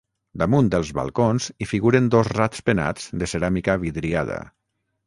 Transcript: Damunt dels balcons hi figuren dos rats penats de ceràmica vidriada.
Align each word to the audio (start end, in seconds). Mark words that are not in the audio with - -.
Damunt 0.43 0.71
dels 0.75 0.89
balcons 0.99 1.51
hi 1.51 1.67
figuren 1.73 2.09
dos 2.17 2.33
rats 2.37 2.67
penats 2.71 3.07
de 3.25 3.31
ceràmica 3.35 3.79
vidriada. 3.87 4.43